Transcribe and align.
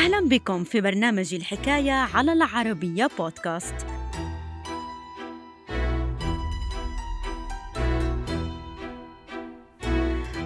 أهلا 0.00 0.28
بكم 0.28 0.64
في 0.64 0.80
برنامج 0.80 1.34
الحكاية 1.34 1.92
على 1.92 2.32
العربية 2.32 3.10
بودكاست. 3.18 3.74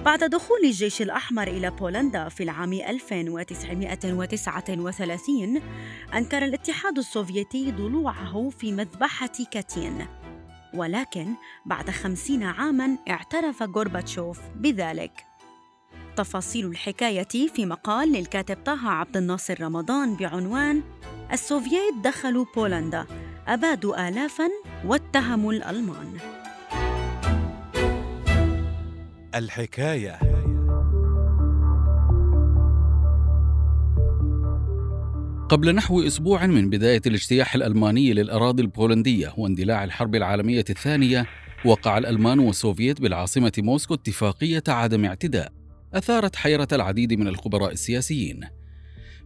بعد 0.05 0.25
دخول 0.25 0.59
الجيش 0.65 1.03
الأحمر 1.03 1.49
إلى 1.49 1.71
بولندا 1.71 2.29
في 2.29 2.43
العام 2.43 2.73
1939 2.73 5.63
أنكر 6.15 6.45
الاتحاد 6.45 6.99
السوفيتي 6.99 7.73
ضلوعه 7.73 8.51
في 8.51 8.73
مذبحة 8.73 9.33
كاتين. 9.51 10.07
ولكن 10.75 11.35
بعد 11.67 11.91
خمسين 11.91 12.43
عاماً 12.43 12.97
اعترف 13.09 13.63
غورباتشوف 13.63 14.41
بذلك. 14.57 15.34
تفاصيل 16.17 16.67
الحكاية 16.67 17.49
في 17.55 17.67
مقال 17.67 18.13
للكاتب 18.13 18.57
طه 18.65 18.89
عبد 18.89 19.17
الناصر 19.17 19.61
رمضان 19.61 20.17
بعنوان 20.17 20.83
السوفييت 21.33 21.95
دخلوا 22.05 22.45
بولندا 22.57 23.07
أبادوا 23.47 24.09
آلافاً 24.09 24.49
واتهموا 24.85 25.53
الألمان. 25.53 26.19
الحكاية. 29.35 30.19
قبل 35.49 35.75
نحو 35.75 36.03
أسبوع 36.03 36.47
من 36.47 36.71
بداية 36.71 37.03
الاجتياح 37.07 37.55
الألماني 37.55 38.13
للأراضي 38.13 38.63
البولندية 38.63 39.35
واندلاع 39.37 39.85
الحرب 39.85 40.15
العالمية 40.15 40.65
الثانية 40.71 41.27
وقع 41.65 41.99
الألمان 41.99 42.39
والسوفييت 42.39 43.01
بالعاصمة 43.01 43.53
موسكو 43.59 43.95
اتفاقية 43.95 44.63
عدم 44.69 45.05
اعتداء. 45.05 45.64
أثارت 45.95 46.37
حيرة 46.37 46.69
العديد 46.73 47.13
من 47.13 47.29
الخبراء 47.29 47.73
السياسيين. 47.73 48.41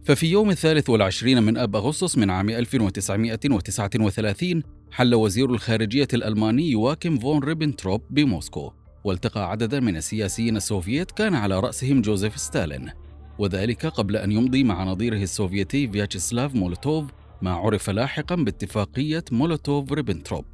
ففي 0.03 0.27
يوم 0.27 0.49
الثالث 0.49 0.89
والعشرين 0.89 1.43
من 1.43 1.57
أب 1.57 1.75
أغسطس 1.75 2.17
من 2.17 2.29
عام 2.29 2.49
1939 2.49 4.63
حل 4.91 5.15
وزير 5.15 5.53
الخارجية 5.53 6.07
الألماني 6.13 6.71
يواكيم 6.71 7.19
فون 7.19 7.43
ريبنتروب 7.43 8.01
بموسكو 8.09 8.71
والتقى 9.03 9.51
عددا 9.51 9.79
من 9.79 9.97
السياسيين 9.97 10.57
السوفييت 10.57 11.11
كان 11.11 11.35
على 11.35 11.59
رأسهم 11.59 12.01
جوزيف 12.01 12.37
ستالين. 12.37 12.89
وذلك 13.37 13.85
قبل 13.85 14.15
أن 14.15 14.31
يمضي 14.31 14.63
مع 14.63 14.83
نظيره 14.83 15.23
السوفيتي 15.23 15.87
فياتشسلاف 15.87 16.55
مولوتوف 16.55 17.05
ما 17.41 17.51
عرف 17.51 17.89
لاحقا 17.89 18.35
باتفاقية 18.35 19.23
مولوتوف 19.31 19.91
ريبنتروب. 19.91 20.45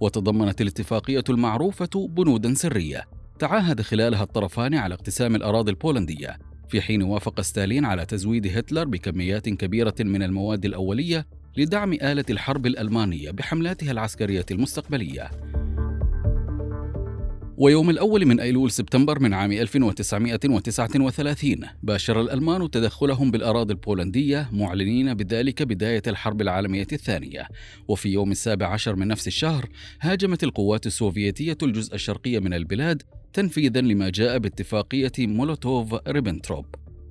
وتضمنت 0.00 0.60
الاتفاقية 0.60 1.24
المعروفة 1.28 2.08
بنودا 2.08 2.54
سرية. 2.54 3.21
تعاهد 3.42 3.80
خلالها 3.80 4.22
الطرفان 4.22 4.74
على 4.74 4.94
اقتسام 4.94 5.36
الأراضي 5.36 5.70
البولندية 5.70 6.38
في 6.68 6.80
حين 6.80 7.02
وافق 7.02 7.40
ستالين 7.40 7.84
على 7.84 8.06
تزويد 8.06 8.58
هتلر 8.58 8.84
بكميات 8.84 9.48
كبيرة 9.48 9.94
من 10.00 10.22
المواد 10.22 10.64
الأولية 10.64 11.26
لدعم 11.56 11.92
آلة 11.92 12.24
الحرب 12.30 12.66
الألمانية 12.66 13.30
بحملاتها 13.30 13.90
العسكرية 13.90 14.46
المستقبلية. 14.50 15.30
ويوم 17.62 17.90
الأول 17.90 18.26
من 18.26 18.40
أيلول 18.40 18.70
سبتمبر 18.70 19.18
من 19.18 19.34
عام 19.34 19.52
1939 19.52 21.56
باشر 21.82 22.20
الألمان 22.20 22.70
تدخلهم 22.70 23.30
بالأراضي 23.30 23.72
البولندية 23.72 24.48
معلنين 24.52 25.14
بذلك 25.14 25.62
بداية 25.62 26.02
الحرب 26.06 26.40
العالمية 26.40 26.86
الثانية. 26.92 27.48
وفي 27.88 28.08
يوم 28.08 28.30
السابع 28.30 28.66
عشر 28.66 28.96
من 28.96 29.08
نفس 29.08 29.26
الشهر 29.26 29.68
هاجمت 30.00 30.44
القوات 30.44 30.86
السوفيتية 30.86 31.58
الجزء 31.62 31.94
الشرقي 31.94 32.40
من 32.40 32.54
البلاد 32.54 33.02
تنفيذا 33.32 33.80
لما 33.80 34.10
جاء 34.10 34.38
باتفاقية 34.38 35.12
مولوتوف 35.18 35.94
ريبنتروب 36.08 36.66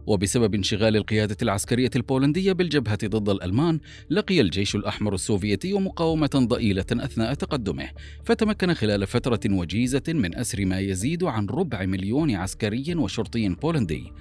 وبسبب 0.07 0.55
انشغال 0.55 0.95
القيادة 0.95 1.37
العسكرية 1.41 1.89
البولندية 1.95 2.53
بالجبهة 2.53 2.99
ضد 3.05 3.29
الألمان 3.29 3.79
لقي 4.09 4.41
الجيش 4.41 4.75
الأحمر 4.75 5.13
السوفيتي 5.13 5.73
مقاومة 5.73 6.29
ضئيلة 6.35 6.85
أثناء 6.91 7.33
تقدمه 7.33 7.89
فتمكن 8.23 8.73
خلال 8.73 9.07
فترة 9.07 9.39
وجيزة 9.45 10.03
من 10.07 10.35
أسر 10.35 10.65
ما 10.65 10.79
يزيد 10.79 11.23
عن 11.23 11.45
ربع 11.45 11.85
مليون 11.85 12.31
عسكري 12.31 12.95
وشرطي 12.95 13.49
بولندي. 13.49 14.11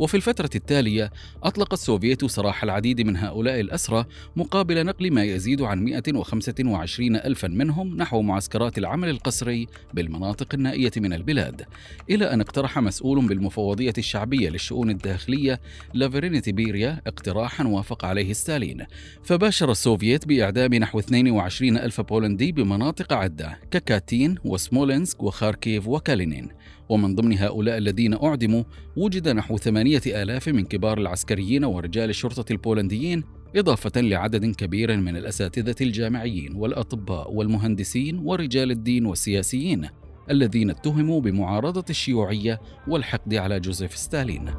وفي 0.00 0.14
الفترة 0.14 0.50
التالية 0.54 1.10
أطلق 1.42 1.72
السوفييت 1.72 2.24
سراح 2.24 2.62
العديد 2.62 3.00
من 3.00 3.16
هؤلاء 3.16 3.60
الأسرى 3.60 4.04
مقابل 4.36 4.86
نقل 4.86 5.12
ما 5.12 5.24
يزيد 5.24 5.62
عن 5.62 5.84
125 5.84 7.16
ألفا 7.16 7.48
منهم 7.48 7.96
نحو 7.96 8.22
معسكرات 8.22 8.78
العمل 8.78 9.08
القسري 9.08 9.66
بالمناطق 9.94 10.54
النائية 10.54 10.90
من 10.96 11.12
البلاد 11.12 11.62
إلى 12.10 12.32
أن 12.32 12.40
اقترح 12.40 12.78
مسؤول 12.78 13.26
بالمفوضية 13.26 13.92
الشعبية 13.98 14.48
للشؤون 14.48 14.90
الداخلية 14.90 15.60
لافرينتي 15.94 16.52
بيريا 16.52 17.00
اقتراحا 17.06 17.64
وافق 17.64 18.04
عليه 18.04 18.32
ستالين 18.32 18.86
فباشر 19.22 19.70
السوفييت 19.70 20.28
بإعدام 20.28 20.74
نحو 20.74 20.98
22 20.98 21.76
ألف 21.76 22.00
بولندي 22.00 22.52
بمناطق 22.52 23.12
عدة 23.12 23.58
ككاتين 23.70 24.34
وسمولنسك 24.44 25.22
وخاركيف 25.22 25.88
وكالينين 25.88 26.48
ومن 26.90 27.14
ضمن 27.14 27.38
هؤلاء 27.38 27.78
الذين 27.78 28.14
أعدموا 28.14 28.62
وجد 28.96 29.28
نحو 29.28 29.56
ثمانية 29.98 30.22
آلاف 30.22 30.48
من 30.48 30.64
كبار 30.64 30.98
العسكريين 30.98 31.64
ورجال 31.64 32.10
الشرطة 32.10 32.52
البولنديين 32.52 33.24
إضافة 33.56 34.00
لعدد 34.00 34.54
كبير 34.54 34.96
من 34.96 35.16
الأساتذة 35.16 35.74
الجامعيين 35.80 36.54
والأطباء 36.54 37.32
والمهندسين 37.32 38.18
ورجال 38.18 38.70
الدين 38.70 39.06
والسياسيين 39.06 39.88
الذين 40.30 40.70
اتهموا 40.70 41.20
بمعارضة 41.20 41.84
الشيوعية 41.90 42.60
والحقد 42.88 43.34
على 43.34 43.60
جوزيف 43.60 43.96
ستالين. 43.96 44.50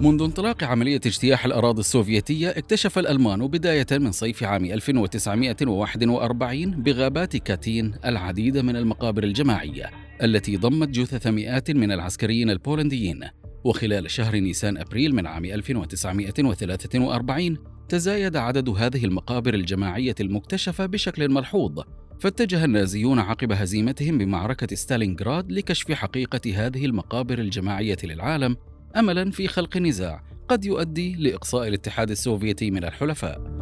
منذ 0.00 0.22
انطلاق 0.22 0.64
عملية 0.64 1.00
اجتياح 1.06 1.44
الأراضي 1.44 1.80
السوفيتية 1.80 2.48
اكتشف 2.48 2.98
الألمان 2.98 3.46
بداية 3.46 3.86
من 3.92 4.12
صيف 4.12 4.44
عام 4.44 4.64
1941 4.64 6.82
بغابات 6.82 7.36
كاتين 7.36 7.94
العديد 8.04 8.58
من 8.58 8.76
المقابر 8.76 9.24
الجماعية 9.24 9.90
التي 10.22 10.56
ضمت 10.56 10.88
جثث 10.88 11.26
مئات 11.26 11.70
من 11.70 11.92
العسكريين 11.92 12.50
البولنديين. 12.50 13.20
وخلال 13.64 14.10
شهر 14.10 14.36
نيسان 14.36 14.76
أبريل 14.76 15.14
من 15.14 15.26
عام 15.26 15.44
1943 15.44 17.56
تزايد 17.88 18.36
عدد 18.36 18.68
هذه 18.68 19.04
المقابر 19.04 19.54
الجماعية 19.54 20.14
المكتشفة 20.20 20.86
بشكل 20.86 21.28
ملحوظ 21.28 21.80
فاتجه 22.20 22.64
النازيون 22.64 23.18
عقب 23.18 23.52
هزيمتهم 23.52 24.18
بمعركة 24.18 24.76
ستالينغراد 24.76 25.52
لكشف 25.52 25.92
حقيقة 25.92 26.66
هذه 26.66 26.84
المقابر 26.84 27.38
الجماعية 27.38 27.98
للعالم 28.04 28.56
املا 28.96 29.30
في 29.30 29.48
خلق 29.48 29.76
نزاع 29.76 30.22
قد 30.48 30.64
يؤدي 30.64 31.14
لإقصاء 31.14 31.68
الاتحاد 31.68 32.10
السوفيتي 32.10 32.70
من 32.70 32.84
الحلفاء. 32.84 33.59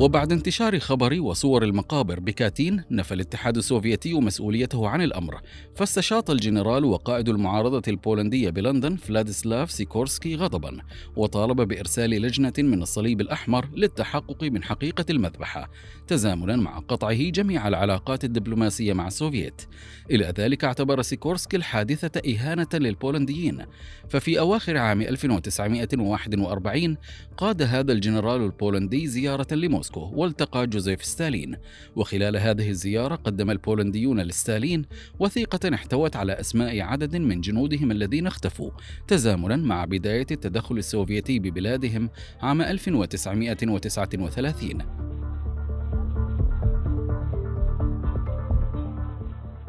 وبعد 0.00 0.32
انتشار 0.32 0.78
خبر 0.78 1.20
وصور 1.20 1.62
المقابر 1.64 2.20
بكاتين 2.20 2.82
نفى 2.90 3.14
الاتحاد 3.14 3.56
السوفيتي 3.56 4.14
مسؤوليته 4.14 4.88
عن 4.88 5.02
الأمر 5.02 5.40
فاستشاط 5.74 6.30
الجنرال 6.30 6.84
وقائد 6.84 7.28
المعارضة 7.28 7.82
البولندية 7.88 8.50
بلندن 8.50 8.96
فلاديسلاف 8.96 9.70
سيكورسكي 9.70 10.36
غضبا 10.36 10.78
وطالب 11.16 11.60
بإرسال 11.60 12.10
لجنة 12.10 12.52
من 12.58 12.82
الصليب 12.82 13.20
الأحمر 13.20 13.68
للتحقق 13.74 14.44
من 14.44 14.62
حقيقة 14.62 15.04
المذبحة 15.10 15.70
تزامنا 16.06 16.56
مع 16.56 16.78
قطعه 16.78 17.30
جميع 17.30 17.68
العلاقات 17.68 18.24
الدبلوماسية 18.24 18.92
مع 18.92 19.06
السوفييت. 19.06 19.62
إلى 20.10 20.34
ذلك 20.38 20.64
اعتبر 20.64 21.02
سيكورسكي 21.02 21.56
الحادثة 21.56 22.32
إهانة 22.32 22.68
للبولنديين. 22.74 23.64
ففي 24.08 24.38
أواخر 24.38 24.76
عام 24.76 25.02
1941 25.02 26.96
قاد 27.36 27.62
هذا 27.62 27.92
الجنرال 27.92 28.42
البولندي 28.42 29.06
زيارة 29.06 29.54
لموسكو. 29.54 29.89
موسكو 29.96 30.20
والتقى 30.20 30.66
جوزيف 30.66 31.04
ستالين. 31.04 31.56
وخلال 31.96 32.36
هذه 32.36 32.70
الزيارة 32.70 33.14
قدم 33.14 33.50
البولنديون 33.50 34.20
لستالين 34.20 34.84
وثيقة 35.18 35.74
احتوت 35.74 36.16
على 36.16 36.40
أسماء 36.40 36.80
عدد 36.80 37.16
من 37.16 37.40
جنودهم 37.40 37.90
الذين 37.90 38.26
اختفوا 38.26 38.70
تزامنا 39.08 39.56
مع 39.56 39.84
بداية 39.84 40.26
التدخل 40.30 40.78
السوفيتي 40.78 41.38
ببلادهم 41.38 42.10
عام 42.40 42.62
1939 42.62 44.82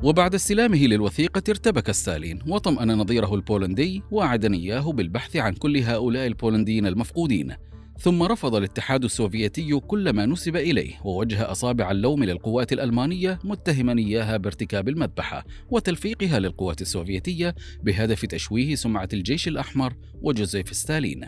وبعد 0.04 0.36
استلامه 0.36 0.78
للوثيقة 0.78 1.44
ارتبك 1.50 1.92
ستالين 1.92 2.40
وطمأن 2.48 2.98
نظيره 2.98 3.36
البولندي 3.36 4.04
واعدا 4.12 4.54
إياه 4.54 4.92
بالبحث 4.92 5.36
عن 5.36 5.54
كل 5.54 5.78
هؤلاء 5.78 6.28
البولنديين 6.28 6.88
المفقودين. 6.88 7.56
ثم 8.01 8.24
رفض 8.24 8.56
الاتحاد 8.56 9.03
السوفيتي 9.03 9.80
كل 9.80 10.09
ما 10.09 10.25
نسب 10.25 10.56
إليه 10.56 10.94
ووجه 11.03 11.51
أصابع 11.51 11.92
اللوم 11.92 12.24
للقوات 12.24 12.74
الألمانية 12.74 13.39
متهما 13.44 13.98
إياها 13.98 14.38
بارتكاب 14.38 14.89
المذبحة 14.89 15.45
وتلفيقها 15.69 16.39
للقوات 16.39 16.81
السوفيتية 16.81 17.56
بهدف 17.83 18.25
تشويه 18.25 18.75
سمعة 18.75 19.09
الجيش 19.13 19.48
الأحمر 19.48 19.94
وجوزيف 20.21 20.75
ستالين. 20.75 21.27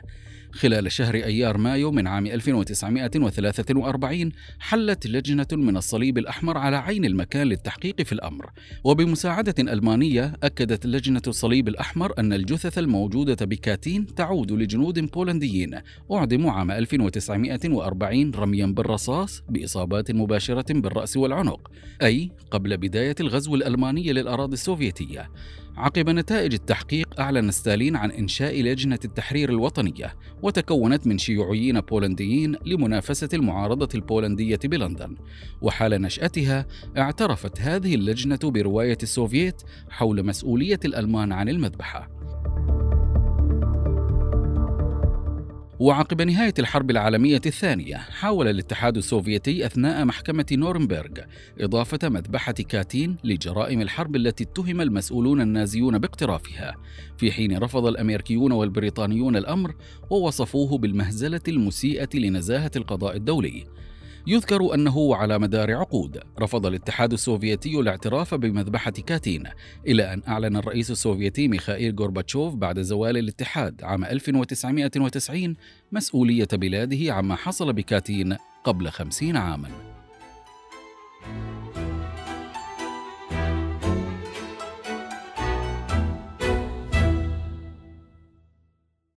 خلال 0.53 0.91
شهر 0.91 1.15
أيار 1.15 1.57
مايو 1.57 1.91
من 1.91 2.07
عام 2.07 2.27
1943 2.27 4.31
حلت 4.59 5.07
لجنة 5.07 5.47
من 5.51 5.77
الصليب 5.77 6.17
الأحمر 6.17 6.57
على 6.57 6.77
عين 6.77 7.05
المكان 7.05 7.47
للتحقيق 7.47 8.01
في 8.01 8.11
الأمر. 8.11 8.49
وبمساعدة 8.83 9.73
ألمانية 9.73 10.33
أكدت 10.43 10.85
لجنة 10.85 11.21
الصليب 11.27 11.67
الأحمر 11.67 12.13
أن 12.19 12.33
الجثث 12.33 12.77
الموجودة 12.77 13.45
بكاتين 13.45 14.05
تعود 14.05 14.51
لجنود 14.51 14.99
بولنديين. 14.99 15.79
أعدموا 16.11 16.51
عام 16.51 16.71
1940 16.71 18.31
رميا 18.35 18.65
بالرصاص 18.65 19.43
بإصابات 19.49 20.11
مباشرة 20.11 20.73
بالرأس 20.73 21.17
والعنق 21.17 21.71
أي 22.01 22.31
قبل 22.51 22.77
بداية 22.77 23.15
الغزو 23.19 23.55
الألماني 23.55 24.13
للأراضي 24.13 24.53
السوفيتية. 24.53 25.29
عقب 25.77 26.09
نتائج 26.09 26.53
التحقيق 26.53 27.19
أعلن 27.19 27.51
ستالين 27.51 27.95
عن 27.95 28.11
إنشاء 28.11 28.61
لجنة 28.61 28.99
التحرير 29.05 29.49
الوطنية 29.49 30.15
وتكونت 30.41 31.07
من 31.07 31.17
شيوعيين 31.17 31.79
بولنديين 31.79 32.55
لمنافسة 32.65 33.29
المعارضة 33.33 33.89
البولندية 33.95 34.59
بلندن. 34.63 35.15
وحال 35.61 36.01
نشأتها 36.01 36.65
اعترفت 36.97 37.61
هذه 37.61 37.95
اللجنة 37.95 38.39
برواية 38.43 38.97
السوفييت 39.03 39.61
حول 39.89 40.25
مسؤولية 40.25 40.79
الألمان 40.85 41.31
عن 41.31 41.49
المذبحة. 41.49 42.22
وعقب 45.83 46.21
نهاية 46.21 46.53
الحرب 46.59 46.91
العالمية 46.91 47.41
الثانية 47.45 47.95
حاول 47.95 48.47
الاتحاد 48.47 48.97
السوفيتي 48.97 49.65
أثناء 49.65 50.05
محكمة 50.05 50.45
نورنبرغ 50.51 51.11
إضافة 51.59 52.09
مذبحة 52.09 52.51
كاتين 52.51 53.17
لجرائم 53.23 53.81
الحرب 53.81 54.15
التي 54.15 54.43
اتهم 54.43 54.81
المسؤولون 54.81 55.41
النازيون 55.41 55.97
باقترافها. 55.97 56.75
في 57.17 57.31
حين 57.31 57.57
رفض 57.57 57.85
الأمريكيون 57.85 58.51
والبريطانيون 58.51 59.35
الأمر 59.35 59.75
ووصفوه 60.09 60.77
بالمهزلة 60.77 61.41
المسيئة 61.47 62.09
لنزاهة 62.13 62.71
القضاء 62.75 63.15
الدولي. 63.15 63.63
يذكر 64.27 64.73
أنه 64.73 65.15
على 65.15 65.39
مدار 65.39 65.73
عقود 65.73 66.19
رفض 66.39 66.65
الاتحاد 66.65 67.13
السوفيتي 67.13 67.79
الاعتراف 67.79 68.35
بمذبحة 68.35 68.91
كاتين 68.91 69.43
إلى 69.87 70.13
أن 70.13 70.21
أعلن 70.27 70.55
الرئيس 70.55 70.91
السوفيتي 70.91 71.47
ميخائيل 71.47 71.95
غورباتشوف 71.99 72.55
بعد 72.55 72.79
زوال 72.79 73.17
الاتحاد 73.17 73.83
عام 73.83 74.05
1990 74.05 75.55
مسؤولية 75.91 76.47
بلاده 76.53 77.13
عما 77.13 77.35
حصل 77.35 77.73
بكاتين 77.73 78.37
قبل 78.63 78.89
خمسين 78.89 79.37
عاماً. 79.37 79.92